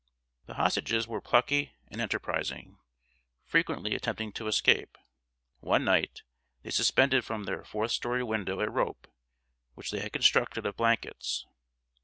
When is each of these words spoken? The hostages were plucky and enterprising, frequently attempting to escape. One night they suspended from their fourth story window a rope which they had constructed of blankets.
The 0.47 0.55
hostages 0.55 1.07
were 1.07 1.21
plucky 1.21 1.73
and 1.91 2.01
enterprising, 2.01 2.79
frequently 3.45 3.93
attempting 3.93 4.31
to 4.31 4.47
escape. 4.47 4.97
One 5.59 5.85
night 5.85 6.23
they 6.63 6.71
suspended 6.71 7.23
from 7.23 7.43
their 7.43 7.63
fourth 7.63 7.91
story 7.91 8.23
window 8.23 8.61
a 8.61 8.67
rope 8.67 9.07
which 9.75 9.91
they 9.91 9.99
had 9.99 10.11
constructed 10.13 10.65
of 10.65 10.75
blankets. 10.75 11.45